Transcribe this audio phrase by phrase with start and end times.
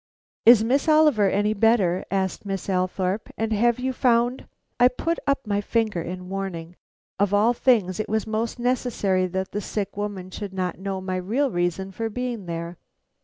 [0.47, 4.47] "Is Miss Oliver any better?" asked Miss Althorpe; "and have you found"
[4.79, 6.75] I put up my finger in warning.
[7.19, 11.17] Of all things, it was most necessary that the sick woman should not know my
[11.17, 12.77] real reason for being there.